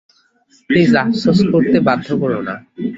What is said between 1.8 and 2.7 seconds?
বাধ্য কোরো না।